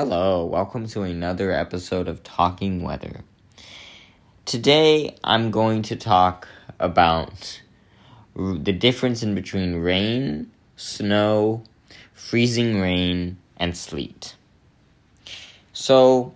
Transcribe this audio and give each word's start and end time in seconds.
Hello, 0.00 0.44
welcome 0.44 0.86
to 0.90 1.02
another 1.02 1.50
episode 1.50 2.06
of 2.06 2.22
Talking 2.22 2.84
Weather. 2.84 3.24
Today 4.44 5.16
I'm 5.24 5.50
going 5.50 5.82
to 5.82 5.96
talk 5.96 6.46
about 6.78 7.60
the 8.36 8.70
difference 8.70 9.24
in 9.24 9.34
between 9.34 9.80
rain, 9.80 10.52
snow, 10.76 11.64
freezing 12.14 12.80
rain, 12.80 13.38
and 13.56 13.76
sleet. 13.76 14.36
So, 15.72 16.32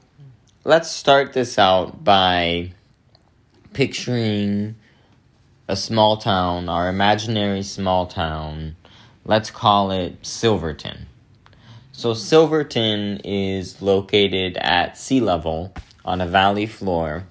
let's 0.64 0.90
start 0.90 1.32
this 1.32 1.56
out 1.56 2.02
by 2.02 2.72
picturing 3.74 4.74
a 5.68 5.76
small 5.76 6.16
town, 6.16 6.68
our 6.68 6.88
imaginary 6.88 7.62
small 7.62 8.08
town. 8.08 8.74
Let's 9.24 9.52
call 9.52 9.92
it 9.92 10.26
Silverton. 10.26 11.06
So, 11.94 12.14
Silverton 12.14 13.18
is 13.22 13.82
located 13.82 14.56
at 14.56 14.96
sea 14.96 15.20
level 15.20 15.74
on 16.06 16.22
a 16.22 16.26
valley 16.26 16.64
floor. 16.64 17.26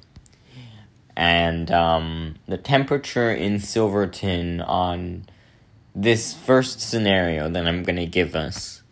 And 1.18 1.72
um, 1.72 2.36
the 2.48 2.58
temperature 2.58 3.32
in 3.32 3.60
Silverton 3.60 4.62
on 4.62 5.26
this 5.96 6.36
first 6.36 6.80
scenario 6.80 7.50
that 7.50 7.68
I'm 7.68 7.82
going 7.82 7.98
to 7.98 8.06
give 8.06 8.36
us 8.36 8.84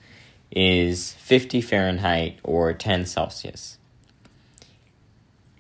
is 0.52 1.14
50 1.14 1.62
Fahrenheit 1.62 2.40
or 2.44 2.74
10 2.74 3.06
Celsius. 3.06 3.78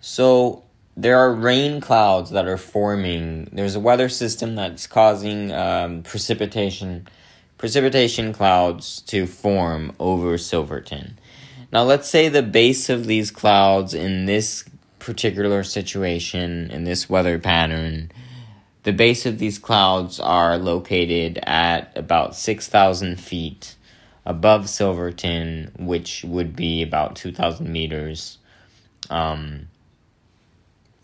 So, 0.02 0.64
there 0.98 1.20
are 1.20 1.32
rain 1.32 1.80
clouds 1.82 2.32
that 2.32 2.48
are 2.48 2.58
forming. 2.58 3.48
There's 3.54 3.76
a 3.76 3.80
weather 3.80 4.10
system 4.10 4.56
that's 4.56 4.88
causing 4.88 5.52
um, 5.52 6.02
precipitation 6.02 7.08
precipitation 7.60 8.32
clouds 8.34 9.02
to 9.02 9.28
form 9.28 9.94
over 10.00 10.38
Silverton. 10.38 11.20
Now, 11.72 11.84
let's 11.84 12.10
say 12.10 12.30
the 12.30 12.42
base 12.42 12.90
of 12.90 13.06
these 13.06 13.30
clouds 13.30 13.94
in 13.94 14.26
this 14.26 14.64
particular 14.98 15.64
situation, 15.64 16.72
in 16.72 16.86
this 16.86 17.10
weather 17.10 17.38
pattern, 17.38 18.12
the 18.84 18.94
base 18.94 19.26
of 19.26 19.40
these 19.40 19.60
clouds 19.60 20.22
are 20.22 20.58
located 20.58 21.38
at 21.44 21.96
about 21.98 22.36
6,000 22.36 23.20
feet 23.20 23.76
above 24.26 24.70
Silverton, 24.70 25.72
which 25.78 26.24
would 26.24 26.56
be 26.56 26.82
about 26.82 27.18
2,000 27.18 27.70
meters. 27.72 28.38
Um, 29.10 29.68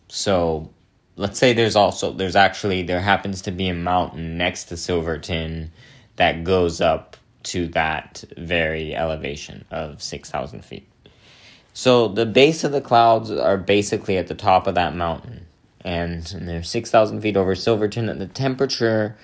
so, 0.07 0.69
let's 1.17 1.37
say 1.37 1.51
there's 1.51 1.75
also, 1.75 2.13
there's 2.13 2.37
actually, 2.37 2.83
there 2.83 3.01
happens 3.01 3.41
to 3.41 3.51
be 3.51 3.67
a 3.67 3.73
mountain 3.73 4.37
next 4.37 4.65
to 4.65 4.77
Silverton 4.77 5.71
that 6.15 6.43
goes 6.43 6.81
up 6.81 7.17
to 7.43 7.67
that 7.69 8.23
very 8.37 8.95
elevation 8.95 9.65
of 9.71 10.01
6,000 10.01 10.65
feet. 10.65 10.87
So 11.73 12.07
the 12.07 12.25
base 12.25 12.63
of 12.63 12.71
the 12.71 12.81
clouds 12.81 13.29
are 13.29 13.57
basically 13.57 14.17
at 14.17 14.27
the 14.27 14.35
top 14.35 14.65
of 14.65 14.75
that 14.75 14.95
mountain, 14.95 15.45
and, 15.81 16.23
they're 16.23 16.63
6,000 16.63 17.21
feet 17.21 17.37
over 17.37 17.53
Silverton, 17.53 18.09
and 18.09 18.19
the 18.19 18.27
temperature 18.27 19.17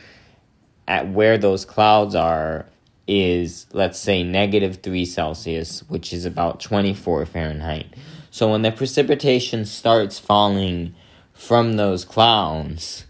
at 0.88 1.10
where 1.10 1.38
those 1.38 1.66
clouds 1.66 2.14
are 2.14 2.66
is, 3.08 3.66
let's 3.74 3.98
say, 4.00 4.24
negative 4.24 4.78
3 4.84 5.06
Celsius, 5.06 5.82
which 5.90 6.14
is 6.14 6.26
about 6.26 6.60
24 6.60 7.26
Fahrenheit. 7.26 7.88
So 8.30 8.52
when 8.52 8.62
the 8.62 8.72
precipitation 8.72 9.66
starts 9.66 10.20
falling 10.20 10.94
from 11.34 11.78
those 11.78 12.06
clouds, 12.06 13.06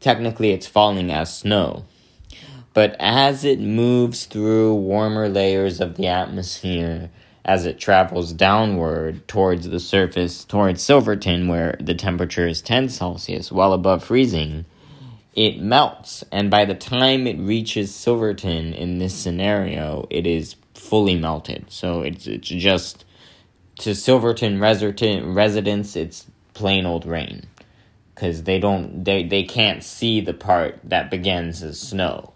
technically 0.00 0.50
it's 0.50 0.66
falling 0.66 1.12
as 1.12 1.38
snow. 1.38 1.84
But 2.74 2.96
as 3.00 3.44
it 3.44 3.60
moves 3.60 4.26
through 4.26 4.74
warmer 4.74 5.28
layers 5.28 5.80
of 5.80 5.96
the 5.96 6.06
atmosphere, 6.06 7.10
as 7.44 7.64
it 7.64 7.78
travels 7.78 8.32
downward 8.32 9.26
towards 9.26 9.68
the 9.68 9.80
surface, 9.80 10.44
towards 10.44 10.82
Silverton, 10.82 11.48
where 11.48 11.76
the 11.80 11.94
temperature 11.94 12.46
is 12.46 12.60
10 12.60 12.90
Celsius, 12.90 13.50
well 13.50 13.72
above 13.72 14.04
freezing, 14.04 14.66
it 15.34 15.58
melts. 15.58 16.22
And 16.30 16.50
by 16.50 16.66
the 16.66 16.74
time 16.74 17.26
it 17.26 17.38
reaches 17.38 17.94
Silverton 17.94 18.74
in 18.74 18.98
this 18.98 19.14
scenario, 19.14 20.06
it 20.10 20.26
is 20.26 20.56
fully 20.74 21.16
melted. 21.16 21.66
So 21.70 22.02
it's, 22.02 22.26
it's 22.26 22.48
just 22.48 23.06
to 23.78 23.94
Silverton 23.94 24.60
residents, 24.60 25.96
it's 25.96 26.26
plain 26.52 26.84
old 26.84 27.06
rain. 27.06 27.46
Because 28.14 28.42
they 28.42 28.58
don't, 28.58 29.04
they, 29.04 29.22
they 29.22 29.44
can't 29.44 29.82
see 29.82 30.20
the 30.20 30.34
part 30.34 30.80
that 30.84 31.10
begins 31.10 31.62
as 31.62 31.80
snow 31.80 32.34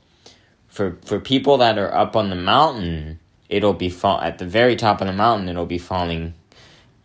for 0.72 0.96
for 1.04 1.20
people 1.20 1.58
that 1.58 1.76
are 1.76 1.94
up 1.94 2.16
on 2.16 2.30
the 2.30 2.36
mountain, 2.36 3.20
it'll 3.50 3.74
be 3.74 3.90
fall 3.90 4.18
at 4.22 4.38
the 4.38 4.46
very 4.46 4.74
top 4.74 5.02
of 5.02 5.06
the 5.06 5.12
mountain. 5.12 5.48
It'll 5.50 5.66
be 5.66 5.76
falling 5.76 6.32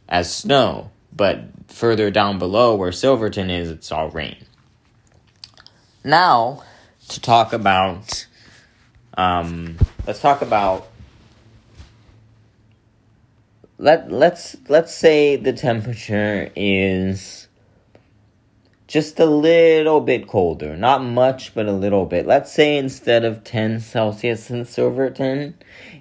as 0.08 0.34
snow, 0.34 0.90
but 1.14 1.42
further 1.68 2.10
down 2.10 2.40
below 2.40 2.76
where 2.76 2.94
Silverton 2.94 3.50
is, 3.50 3.70
it's 3.70 3.92
all 3.92 4.10
rain. 4.10 4.38
Now, 6.06 6.64
to 7.10 7.20
talk 7.20 7.52
about, 7.52 8.26
um, 9.18 9.78
let's 10.08 10.22
talk 10.22 10.42
about. 10.42 10.88
Let 13.78 14.10
let's 14.10 14.56
let's 14.70 14.96
say 14.96 15.36
the 15.36 15.52
temperature 15.52 16.50
is 16.56 17.47
just 18.88 19.20
a 19.20 19.26
little 19.26 20.00
bit 20.00 20.28
colder. 20.28 20.78
Not 20.78 21.04
much, 21.04 21.54
but 21.54 21.68
a 21.68 21.74
little 21.74 22.06
bit. 22.06 22.26
Let's 22.26 22.52
say 22.52 22.78
instead 22.78 23.26
of 23.26 23.44
10 23.44 23.82
Celsius 23.82 24.50
in 24.50 24.64
Silverton, 24.66 25.56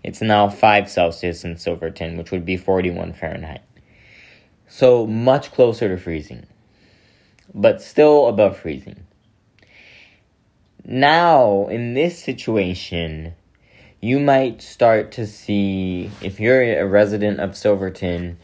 it's 0.05 0.23
now 0.23 0.49
5 0.49 0.89
Celsius 0.89 1.45
in 1.45 1.57
Silverton, 1.57 2.17
which 2.17 2.31
would 2.31 2.45
be 2.45 2.57
41 2.57 3.13
Fahrenheit. 3.13 3.63
So 4.69 5.07
much 5.07 5.53
closer 5.53 5.89
to 5.89 6.01
freezing, 6.01 6.47
but 7.53 7.83
still 7.83 8.27
above 8.29 8.57
freezing. 8.59 9.05
Now, 10.85 11.67
in 11.67 11.95
this 11.95 12.23
situation, 12.23 13.35
you 14.01 14.21
might 14.21 14.63
start 14.63 15.11
to 15.13 15.27
see, 15.27 16.11
if 16.21 16.39
you're 16.39 16.63
a 16.63 16.87
resident 16.87 17.41
of 17.41 17.57
Silverton, 17.57 18.39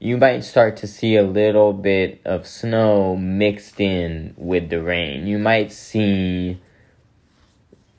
you 0.00 0.16
might 0.16 0.44
start 0.44 0.76
to 0.76 0.86
see 0.86 1.16
a 1.16 1.22
little 1.22 1.72
bit 1.72 2.20
of 2.24 2.46
snow 2.46 3.16
mixed 3.16 3.80
in 3.80 4.32
with 4.36 4.70
the 4.70 4.80
rain. 4.80 5.26
You 5.26 5.38
might 5.38 5.72
see 5.72 6.60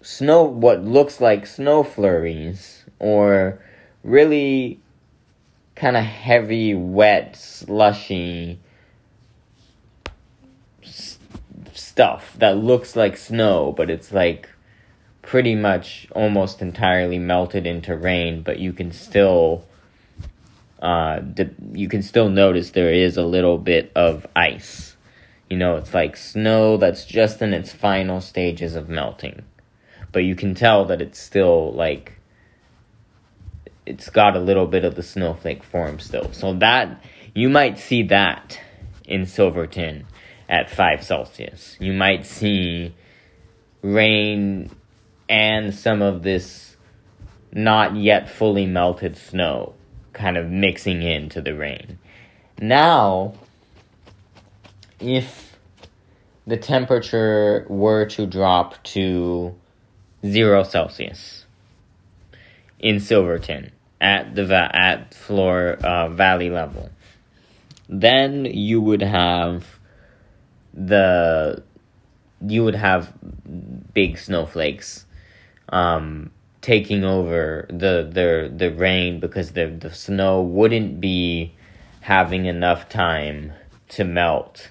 snow, 0.02 0.44
what 0.44 0.84
looks 0.84 1.20
like 1.20 1.46
snow 1.46 1.84
flurries, 1.84 2.86
or 3.00 3.60
really 4.04 4.80
kind 5.76 5.98
of 5.98 6.04
heavy, 6.04 6.74
wet, 6.74 7.36
slushy 7.36 8.60
stuff 11.74 12.34
that 12.38 12.58
looks 12.58 12.96
like 12.96 13.18
snow, 13.18 13.74
but 13.76 13.90
it's 13.90 14.14
like 14.14 14.48
pretty 15.22 15.54
much 15.54 16.08
almost 16.16 16.62
entirely 16.62 17.20
melted 17.20 17.68
into 17.68 17.96
rain, 17.96 18.42
but 18.42 18.58
you 18.58 18.72
can 18.72 18.92
still 18.92 19.66
uh, 20.82 21.22
you 21.74 21.90
can 21.90 22.02
still 22.02 22.30
notice 22.30 22.72
there 22.72 22.94
is 22.94 23.18
a 23.18 23.24
little 23.24 23.58
bit 23.58 23.92
of 23.96 24.26
ice. 24.36 24.96
You 25.50 25.58
know, 25.58 25.76
it's 25.76 25.94
like 25.94 26.16
snow 26.16 26.78
that's 26.78 27.06
just 27.06 27.42
in 27.42 27.54
its 27.54 27.72
final 27.72 28.22
stages 28.22 28.76
of 28.76 28.88
melting. 28.88 29.44
But 30.12 30.20
you 30.20 30.36
can 30.36 30.56
tell 30.56 30.86
that 30.86 31.02
it's 31.02 31.20
still 31.20 31.74
like 31.74 32.14
it's 33.86 34.10
got 34.10 34.36
a 34.36 34.40
little 34.40 34.68
bit 34.68 34.86
of 34.86 34.96
the 34.96 35.04
snowflake 35.04 35.64
form 35.64 36.00
still. 36.00 36.32
So 36.32 36.54
that 36.56 37.04
you 37.34 37.50
might 37.50 37.78
see 37.78 38.04
that 38.04 38.60
in 39.06 39.26
Silverton 39.26 40.06
at 40.48 40.70
5 40.70 41.04
Celsius. 41.04 41.76
You 41.80 41.94
might 41.94 42.26
see 42.26 42.96
rain 43.82 44.70
and 45.28 45.74
some 45.74 46.02
of 46.02 46.24
this 46.24 46.78
not 47.52 47.96
yet 47.96 48.30
fully 48.30 48.66
melted 48.66 49.18
snow 49.18 49.74
kind 50.20 50.38
of 50.38 50.50
mixing 50.50 51.02
into 51.02 51.42
the 51.42 51.56
rain. 51.56 51.98
Now, 52.60 53.34
if 55.00 55.58
the 56.46 56.58
temperature 56.58 57.66
were 57.70 58.06
to 58.08 58.28
drop 58.28 58.84
to 58.84 59.56
zero 60.26 60.64
Celsius 60.64 61.46
in 62.80 63.00
Silverton 63.00 63.72
at 64.02 64.36
the 64.36 64.46
va- 64.46 64.76
at 64.76 65.14
floor 65.14 65.78
uh, 65.84 66.10
valley 66.10 66.50
level, 66.50 66.90
then 67.88 68.44
you 68.44 68.82
would 68.82 69.02
have 69.02 69.80
the 70.74 71.64
you 72.46 72.64
would 72.64 72.76
have 72.76 73.14
big 73.94 74.18
snowflakes 74.18 75.06
um, 75.70 76.32
taking 76.70 77.04
over 77.04 77.66
the 77.68 78.08
the 78.14 78.54
the 78.56 78.70
rain 78.72 79.20
because 79.20 79.54
the 79.54 79.66
the 79.66 79.92
snow 79.92 80.40
wouldn't 80.40 81.02
be 81.02 81.52
having 82.02 82.46
enough 82.46 82.88
time 82.88 83.52
to 83.88 84.04
melt 84.04 84.70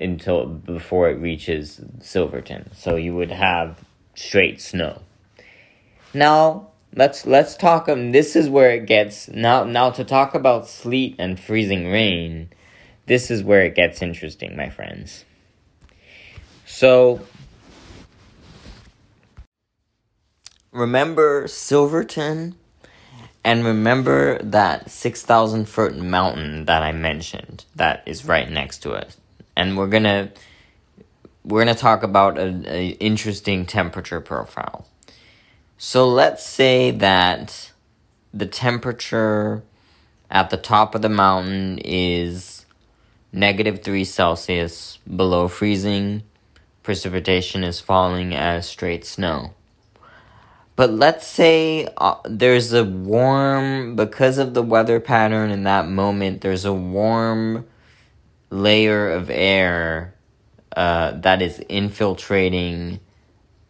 until 0.00 0.46
before 0.46 1.08
it 1.10 1.14
reaches 1.20 1.80
Silverton. 2.00 2.68
So 2.74 2.96
you 2.96 3.14
would 3.14 3.30
have 3.30 3.78
straight 4.16 4.60
snow. 4.60 5.02
Now, 6.12 6.70
let's 6.96 7.24
let's 7.24 7.56
talk 7.56 7.88
um 7.88 8.10
this 8.10 8.34
is 8.34 8.48
where 8.48 8.72
it 8.72 8.86
gets 8.86 9.28
now 9.28 9.62
now 9.62 9.90
to 9.90 10.02
talk 10.02 10.34
about 10.34 10.66
sleet 10.66 11.14
and 11.20 11.38
freezing 11.38 11.86
rain 11.86 12.50
this 13.06 13.30
is 13.30 13.44
where 13.44 13.62
it 13.62 13.74
gets 13.76 14.02
interesting 14.02 14.54
my 14.54 14.68
friends 14.68 15.24
so 16.66 17.18
remember 20.72 21.46
silverton 21.46 22.54
and 23.44 23.64
remember 23.64 24.38
that 24.38 24.90
6000 24.90 25.66
foot 25.68 25.96
mountain 25.96 26.64
that 26.64 26.82
i 26.82 26.90
mentioned 26.92 27.64
that 27.76 28.02
is 28.06 28.24
right 28.24 28.50
next 28.50 28.78
to 28.78 28.92
us 28.92 29.16
and 29.54 29.76
we're 29.76 29.86
gonna 29.86 30.30
we're 31.44 31.60
gonna 31.60 31.74
talk 31.74 32.02
about 32.02 32.38
an 32.38 32.64
interesting 32.64 33.66
temperature 33.66 34.20
profile 34.20 34.86
so 35.76 36.08
let's 36.08 36.44
say 36.44 36.90
that 36.90 37.72
the 38.32 38.46
temperature 38.46 39.62
at 40.30 40.48
the 40.50 40.56
top 40.56 40.94
of 40.94 41.02
the 41.02 41.08
mountain 41.08 41.78
is 41.84 42.64
negative 43.32 43.82
3 43.82 44.04
Celsius 44.04 44.98
below 45.16 45.48
freezing. 45.48 46.22
Precipitation 46.82 47.62
is 47.62 47.80
falling 47.80 48.34
as 48.34 48.68
straight 48.68 49.04
snow. 49.04 49.52
But 50.74 50.90
let's 50.90 51.26
say 51.26 51.88
uh, 51.96 52.16
there's 52.24 52.72
a 52.72 52.84
warm, 52.84 53.94
because 53.94 54.38
of 54.38 54.54
the 54.54 54.62
weather 54.62 55.00
pattern 55.00 55.50
in 55.50 55.64
that 55.64 55.86
moment, 55.86 56.40
there's 56.40 56.64
a 56.64 56.72
warm 56.72 57.66
layer 58.50 59.10
of 59.10 59.30
air 59.30 60.14
uh, 60.76 61.12
that 61.12 61.42
is 61.42 61.58
infiltrating 61.68 63.00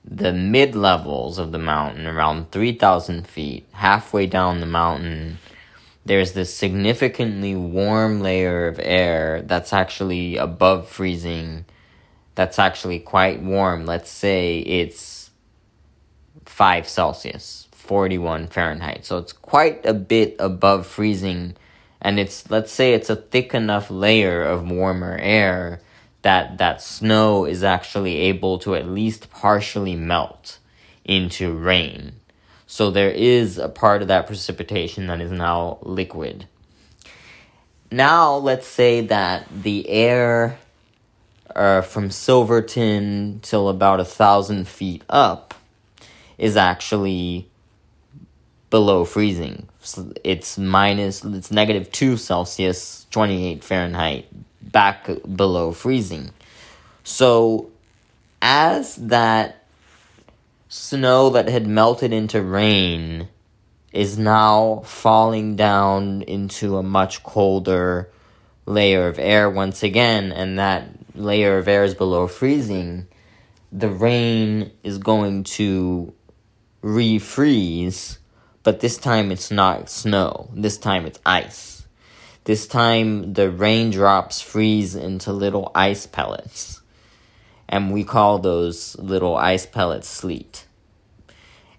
the 0.04 0.32
mid 0.32 0.74
levels 0.74 1.38
of 1.38 1.52
the 1.52 1.58
mountain, 1.58 2.06
around 2.06 2.50
3,000 2.50 3.26
feet, 3.26 3.66
halfway 3.72 4.26
down 4.26 4.60
the 4.60 4.66
mountain, 4.66 5.38
there's 6.04 6.32
this 6.32 6.52
significantly 6.52 7.54
warm 7.54 8.20
layer 8.20 8.66
of 8.66 8.80
air 8.82 9.42
that's 9.42 9.72
actually 9.72 10.36
above 10.36 10.88
freezing, 10.88 11.64
that's 12.34 12.58
actually 12.58 12.98
quite 12.98 13.40
warm. 13.40 13.86
Let's 13.86 14.10
say 14.10 14.58
it's 14.58 15.21
5 16.52 16.86
Celsius, 16.86 17.66
41 17.72 18.46
Fahrenheit. 18.48 19.06
So 19.06 19.16
it's 19.16 19.32
quite 19.32 19.86
a 19.86 19.94
bit 19.94 20.36
above 20.38 20.86
freezing. 20.86 21.56
And 22.02 22.20
it's, 22.20 22.50
let's 22.50 22.70
say 22.70 22.92
it's 22.92 23.08
a 23.08 23.16
thick 23.16 23.54
enough 23.54 23.90
layer 23.90 24.42
of 24.42 24.70
warmer 24.70 25.16
air 25.18 25.80
that 26.20 26.58
that 26.58 26.82
snow 26.82 27.46
is 27.46 27.64
actually 27.64 28.16
able 28.16 28.58
to 28.60 28.74
at 28.74 28.86
least 28.86 29.30
partially 29.30 29.96
melt 29.96 30.58
into 31.06 31.56
rain. 31.56 32.12
So 32.66 32.90
there 32.90 33.10
is 33.10 33.56
a 33.56 33.70
part 33.70 34.02
of 34.02 34.08
that 34.08 34.26
precipitation 34.26 35.06
that 35.06 35.22
is 35.22 35.32
now 35.32 35.78
liquid. 35.80 36.46
Now 37.90 38.34
let's 38.34 38.66
say 38.66 39.00
that 39.00 39.48
the 39.50 39.88
air 39.88 40.58
uh, 41.56 41.80
from 41.80 42.10
Silverton 42.10 43.40
till 43.42 43.70
about 43.70 44.00
a 44.00 44.04
thousand 44.04 44.68
feet 44.68 45.02
up 45.08 45.54
is 46.42 46.56
actually 46.56 47.48
below 48.68 49.04
freezing. 49.04 49.68
It's 50.24 50.58
minus, 50.58 51.24
it's 51.24 51.52
negative 51.52 51.92
2 51.92 52.16
Celsius, 52.16 53.06
28 53.12 53.62
Fahrenheit 53.62 54.26
back 54.60 55.08
below 55.36 55.70
freezing. 55.70 56.32
So, 57.04 57.70
as 58.40 58.96
that 58.96 59.66
snow 60.68 61.30
that 61.30 61.48
had 61.48 61.68
melted 61.68 62.12
into 62.12 62.42
rain 62.42 63.28
is 63.92 64.18
now 64.18 64.82
falling 64.84 65.54
down 65.54 66.22
into 66.22 66.76
a 66.76 66.82
much 66.82 67.22
colder 67.22 68.10
layer 68.66 69.06
of 69.06 69.20
air 69.20 69.48
once 69.48 69.84
again, 69.84 70.32
and 70.32 70.58
that 70.58 70.88
layer 71.14 71.58
of 71.58 71.68
air 71.68 71.84
is 71.84 71.94
below 71.94 72.26
freezing, 72.26 73.06
the 73.70 73.90
rain 73.90 74.72
is 74.82 74.98
going 74.98 75.44
to 75.44 76.12
refreeze, 76.82 78.18
but 78.62 78.80
this 78.80 78.96
time 78.96 79.30
it's 79.30 79.50
not 79.50 79.88
snow, 79.88 80.50
this 80.54 80.78
time 80.78 81.06
it's 81.06 81.20
ice. 81.24 81.86
This 82.44 82.66
time 82.66 83.34
the 83.34 83.50
raindrops 83.50 84.40
freeze 84.40 84.96
into 84.96 85.32
little 85.32 85.70
ice 85.74 86.06
pellets. 86.06 86.80
And 87.68 87.92
we 87.92 88.04
call 88.04 88.38
those 88.38 88.96
little 88.98 89.36
ice 89.36 89.64
pellets 89.64 90.08
sleet. 90.08 90.66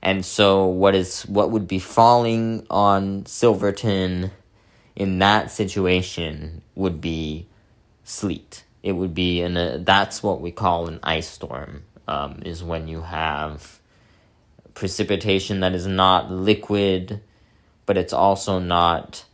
And 0.02 0.26
so 0.26 0.66
what 0.66 0.96
is 0.96 1.24
what 1.24 1.52
would 1.52 1.68
be 1.68 1.80
falling 1.80 2.66
on 2.70 3.26
Silverton 3.26 4.32
in 4.96 5.20
that 5.20 5.52
situation 5.52 6.62
would 6.76 7.02
be 7.02 7.48
sleet. 8.04 8.64
It 8.82 8.94
would 8.94 9.14
be 9.14 9.42
an 9.42 9.58
a, 9.58 9.78
that's 9.80 10.24
what 10.24 10.42
we 10.42 10.52
call 10.52 10.88
an 10.88 11.00
ice 11.04 11.28
storm. 11.28 11.84
Um, 12.06 12.42
is 12.46 12.64
when 12.64 12.90
you 12.90 13.02
have 13.02 13.80
precipitation 14.74 15.60
that 15.62 15.74
is 15.74 15.88
not 15.88 16.32
liquid, 16.32 17.22
but 17.86 17.98
it's 17.98 18.14
also 18.14 18.60
not 18.60 19.26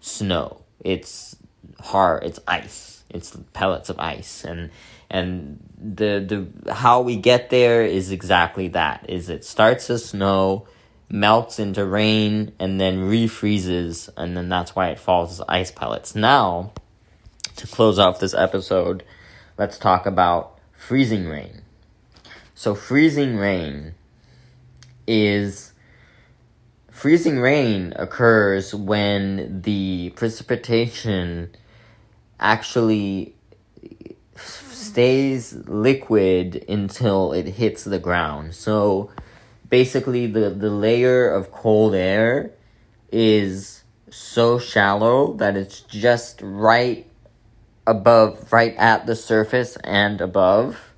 snow. 0.00 0.62
It's 0.80 1.36
hard 1.80 2.24
it's 2.24 2.40
ice. 2.46 3.04
It's 3.10 3.36
pellets 3.52 3.88
of 3.88 3.98
ice. 3.98 4.44
And 4.44 4.70
and 5.10 5.62
the 5.78 6.48
the 6.64 6.72
how 6.72 7.02
we 7.02 7.16
get 7.16 7.50
there 7.50 7.84
is 7.84 8.10
exactly 8.10 8.68
that 8.68 9.04
is 9.08 9.28
it 9.28 9.44
starts 9.44 9.90
as 9.90 10.06
snow 10.06 10.66
melts 11.08 11.58
into 11.58 11.84
rain 11.84 12.52
and 12.58 12.80
then 12.80 13.10
refreezes 13.10 14.08
and 14.16 14.34
then 14.36 14.48
that's 14.48 14.74
why 14.74 14.88
it 14.88 14.98
falls 14.98 15.32
as 15.32 15.46
ice 15.48 15.70
pellets. 15.70 16.14
Now 16.14 16.72
to 17.56 17.66
close 17.66 17.98
off 17.98 18.20
this 18.20 18.34
episode 18.34 19.04
let's 19.58 19.78
talk 19.78 20.06
about 20.06 20.58
freezing 20.72 21.28
rain. 21.28 21.62
So 22.54 22.74
freezing 22.74 23.36
rain 23.36 23.94
is 25.06 25.72
Freezing 26.92 27.40
rain 27.40 27.94
occurs 27.96 28.72
when 28.72 29.62
the 29.62 30.10
precipitation 30.10 31.50
actually 32.38 33.34
stays 34.36 35.54
liquid 35.66 36.64
until 36.68 37.32
it 37.32 37.46
hits 37.46 37.82
the 37.82 37.98
ground. 37.98 38.54
So 38.54 39.10
basically 39.68 40.28
the, 40.28 40.50
the 40.50 40.70
layer 40.70 41.28
of 41.28 41.50
cold 41.50 41.94
air 41.94 42.52
is 43.10 43.82
so 44.10 44.60
shallow 44.60 45.32
that 45.38 45.56
it's 45.56 45.80
just 45.80 46.40
right 46.40 47.10
above, 47.84 48.52
right 48.52 48.76
at 48.76 49.06
the 49.06 49.16
surface 49.16 49.76
and 49.82 50.20
above. 50.20 50.92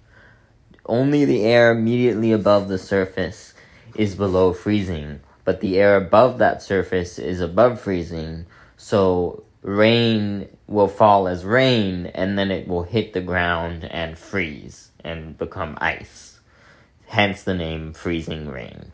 Only 0.85 1.25
the 1.25 1.45
air 1.45 1.71
immediately 1.71 2.33
above 2.33 2.69
the 2.69 2.79
surface 2.79 3.54
is 3.95 4.15
below 4.15 4.53
freezing 4.53 5.21
but 5.45 5.61
the 5.61 5.79
air 5.79 5.97
above 5.97 6.39
that 6.39 6.63
surface 6.63 7.19
is 7.19 7.41
above 7.41 7.81
freezing, 7.81 8.47
so 8.77 9.45
rain 9.63 10.49
will 10.67 10.89
fall 10.89 11.29
as 11.29 11.45
rain 11.45 12.07
and 12.07 12.39
then 12.39 12.51
it 12.51 12.67
will 12.67 12.83
hit 12.83 13.13
the 13.13 13.21
ground 13.21 13.85
and 13.85 14.19
freeze 14.19 14.91
and 15.03 15.37
become 15.37 15.77
ice. 15.81 16.41
Hence 17.07 17.43
the 17.43 17.55
name 17.55 17.93
freezing 17.93 18.49
rain. 18.49 18.93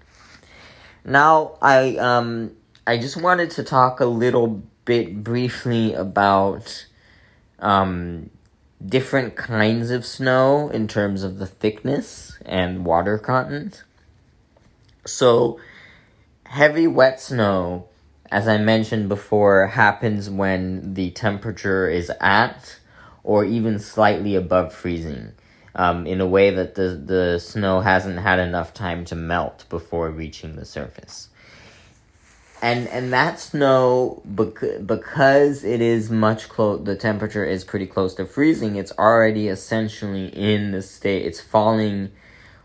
Now 1.04 1.57
I 1.62 1.97
um 1.97 2.57
I 2.87 2.99
just 2.99 3.16
wanted 3.16 3.50
to 3.52 3.62
talk 3.62 4.00
a 4.00 4.07
little 4.07 4.62
bit 4.85 5.23
briefly 5.23 5.95
about 5.95 6.87
um 7.61 8.30
different 8.85 9.37
kinds 9.37 9.90
of 9.90 10.04
snow 10.04 10.69
in 10.71 10.88
terms 10.88 11.23
of 11.23 11.38
the 11.38 11.47
thickness 11.47 12.38
and 12.45 12.85
water 12.85 13.19
content. 13.19 13.85
So 15.07 15.61
Heavy 16.50 16.88
wet 16.88 17.21
snow, 17.21 17.87
as 18.28 18.49
I 18.49 18.59
mentioned 18.59 19.09
before, 19.09 19.69
happens 19.69 20.28
when 20.28 20.95
the 20.95 21.12
temperature 21.12 21.88
is 21.88 22.11
at 22.21 22.80
or 23.23 23.45
even 23.45 23.78
slightly 23.78 24.35
above 24.35 24.75
freezing. 24.75 25.30
Um, 25.76 26.09
in 26.09 26.21
a 26.21 26.26
way 26.26 26.50
that 26.50 26.75
the, 26.75 27.00
the 27.07 27.38
snow 27.38 27.83
hasn't 27.83 28.19
had 28.19 28.40
enough 28.40 28.75
time 28.75 29.04
to 29.04 29.14
melt 29.14 29.64
before 29.69 30.11
reaching 30.11 30.57
the 30.57 30.64
surface. 30.64 31.28
And 32.61 32.88
and 32.88 33.12
that 33.12 33.38
snow 33.38 34.21
bec- 34.25 34.85
because 34.85 35.62
it 35.62 35.80
is 35.80 36.11
much 36.11 36.49
close 36.49 36.85
the 36.85 36.97
temperature 36.97 37.45
is 37.45 37.62
pretty 37.62 37.87
close 37.87 38.14
to 38.16 38.26
freezing 38.26 38.76
it's 38.76 38.92
already 38.99 39.49
essentially 39.49 40.26
in 40.26 40.73
the 40.73 40.83
state 40.83 41.25
it's 41.25 41.40
falling 41.40 42.11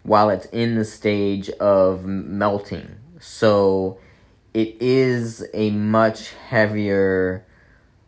while 0.05 0.29
it's 0.29 0.45
in 0.47 0.75
the 0.75 0.85
stage 0.85 1.49
of 1.49 2.05
melting. 2.05 2.95
So 3.19 3.97
it 4.53 4.77
is 4.79 5.45
a 5.53 5.71
much 5.71 6.29
heavier, 6.47 7.43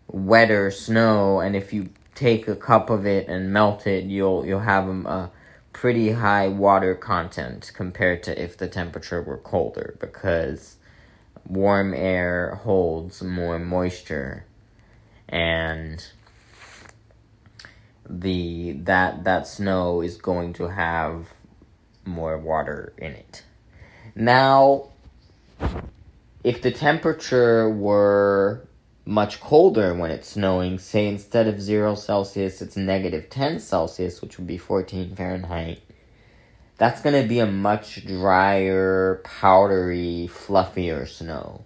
wetter 0.07 0.69
snow, 0.69 1.39
and 1.39 1.55
if 1.55 1.73
you 1.73 1.89
take 2.13 2.47
a 2.47 2.55
cup 2.55 2.89
of 2.91 3.05
it 3.05 3.27
and 3.27 3.51
melt 3.51 3.87
it, 3.87 4.05
you'll 4.05 4.45
you'll 4.45 4.59
have 4.59 4.87
a 4.87 5.31
pretty 5.73 6.11
high 6.11 6.47
water 6.47 6.93
content 6.93 7.71
compared 7.73 8.23
to 8.23 8.41
if 8.41 8.57
the 8.57 8.67
temperature 8.67 9.21
were 9.21 9.37
colder 9.37 9.97
because 9.99 10.77
warm 11.47 11.93
air 11.95 12.55
holds 12.63 13.23
more 13.23 13.57
moisture. 13.57 14.45
And 15.27 16.05
the 18.07 18.73
that 18.83 19.23
that 19.23 19.47
snow 19.47 20.01
is 20.01 20.17
going 20.17 20.53
to 20.53 20.67
have 20.69 21.33
more 22.07 22.37
water 22.37 22.93
in 22.97 23.11
it. 23.11 23.43
Now 24.15 24.89
if 26.43 26.61
the 26.61 26.71
temperature 26.71 27.69
were 27.69 28.65
much 29.05 29.39
colder 29.39 29.93
when 29.93 30.11
it's 30.11 30.29
snowing, 30.29 30.79
say 30.79 31.07
instead 31.07 31.47
of 31.47 31.61
0 31.61 31.95
Celsius 31.95 32.61
it's 32.61 32.77
negative 32.77 33.29
10 33.29 33.59
Celsius, 33.59 34.21
which 34.21 34.37
would 34.37 34.47
be 34.47 34.57
14 34.57 35.15
Fahrenheit, 35.15 35.81
that's 36.77 37.01
going 37.01 37.21
to 37.21 37.27
be 37.27 37.39
a 37.39 37.47
much 37.47 38.05
drier, 38.05 39.21
powdery, 39.23 40.29
fluffier 40.31 41.07
snow. 41.07 41.63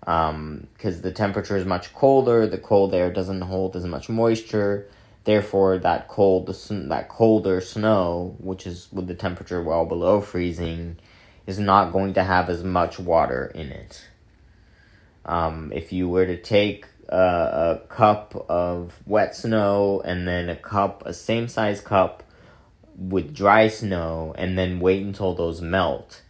Because 0.00 0.30
um, 0.30 0.68
the 0.80 1.12
temperature 1.12 1.56
is 1.56 1.64
much 1.64 1.92
colder, 1.94 2.46
the 2.46 2.58
cold 2.58 2.94
air 2.94 3.12
doesn't 3.12 3.40
hold 3.40 3.74
as 3.74 3.84
much 3.84 4.08
moisture. 4.08 4.88
Therefore, 5.24 5.78
that 5.78 6.08
cold, 6.08 6.46
that 6.48 7.08
colder 7.08 7.60
snow, 7.60 8.36
which 8.38 8.66
is 8.66 8.88
with 8.92 9.06
the 9.06 9.14
temperature 9.14 9.62
well 9.62 9.86
below 9.86 10.20
freezing, 10.20 10.98
is 11.46 11.58
not 11.58 11.92
going 11.92 12.14
to 12.14 12.22
have 12.22 12.50
as 12.50 12.62
much 12.62 12.98
water 12.98 13.50
in 13.54 13.72
it. 13.72 14.06
Um, 15.24 15.72
if 15.74 15.92
you 15.92 16.08
were 16.08 16.26
to 16.26 16.36
take 16.36 16.86
a, 17.08 17.16
a 17.16 17.86
cup 17.88 18.46
of 18.50 19.00
wet 19.06 19.34
snow 19.34 20.02
and 20.04 20.28
then 20.28 20.50
a 20.50 20.56
cup, 20.56 21.04
a 21.06 21.14
same 21.14 21.48
size 21.48 21.80
cup 21.80 22.22
with 22.96 23.34
dry 23.34 23.68
snow, 23.68 24.34
and 24.36 24.58
then 24.58 24.78
wait 24.78 25.02
until 25.02 25.34
those 25.34 25.60
melt, 25.62 26.20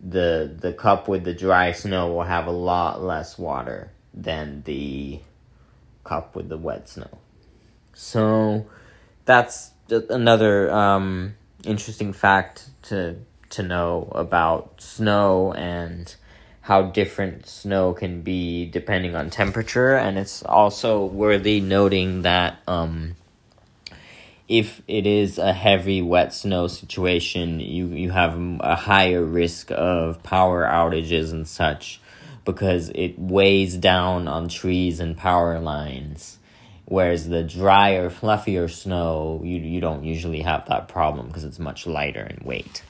the 0.00 0.54
the 0.60 0.72
cup 0.72 1.08
with 1.08 1.24
the 1.24 1.34
dry 1.34 1.72
snow 1.72 2.12
will 2.12 2.22
have 2.22 2.46
a 2.46 2.52
lot 2.52 3.02
less 3.02 3.36
water 3.36 3.90
than 4.14 4.62
the 4.64 5.20
cup 6.04 6.36
with 6.36 6.48
the 6.48 6.56
wet 6.58 6.88
snow. 6.88 7.18
So 7.98 8.66
that's 9.24 9.70
another 9.88 10.70
um, 10.70 11.34
interesting 11.64 12.12
fact 12.12 12.68
to 12.82 13.16
to 13.48 13.62
know 13.62 14.12
about 14.14 14.82
snow 14.82 15.54
and 15.54 16.14
how 16.60 16.82
different 16.82 17.46
snow 17.46 17.94
can 17.94 18.20
be 18.20 18.66
depending 18.66 19.16
on 19.16 19.30
temperature. 19.30 19.94
And 19.94 20.18
it's 20.18 20.42
also 20.42 21.06
worthy 21.06 21.60
noting 21.60 22.20
that 22.22 22.58
um, 22.68 23.16
if 24.46 24.82
it 24.86 25.06
is 25.06 25.38
a 25.38 25.54
heavy 25.54 26.02
wet 26.02 26.34
snow 26.34 26.66
situation 26.66 27.60
you 27.60 27.86
you 27.88 28.10
have 28.10 28.38
a 28.60 28.76
higher 28.76 29.24
risk 29.24 29.70
of 29.70 30.22
power 30.22 30.64
outages 30.64 31.32
and 31.32 31.48
such 31.48 31.98
because 32.44 32.90
it 32.90 33.18
weighs 33.18 33.74
down 33.78 34.28
on 34.28 34.48
trees 34.48 35.00
and 35.00 35.16
power 35.16 35.58
lines 35.58 36.38
whereas 36.86 37.28
the 37.28 37.42
drier 37.42 38.08
fluffier 38.10 38.70
snow 38.70 39.40
you 39.44 39.58
you 39.58 39.80
don't 39.80 40.04
usually 40.04 40.40
have 40.40 40.66
that 40.66 40.88
problem 40.88 41.26
because 41.26 41.44
it's 41.44 41.58
much 41.58 41.86
lighter 41.86 42.22
in 42.24 42.44
weight 42.44 42.82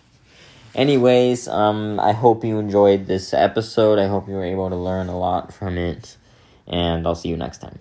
anyways, 0.76 1.48
um, 1.48 1.98
I 1.98 2.12
hope 2.12 2.44
you 2.44 2.58
enjoyed 2.58 3.06
this 3.06 3.34
episode. 3.34 3.98
I 3.98 4.06
hope 4.06 4.28
you 4.28 4.34
were 4.34 4.44
able 4.44 4.68
to 4.68 4.76
learn 4.76 5.08
a 5.08 5.18
lot 5.18 5.52
from 5.52 5.78
it. 5.78 6.16
And 6.68 7.06
I'll 7.06 7.14
see 7.14 7.30
you 7.30 7.36
next 7.36 7.58
time. 7.58 7.78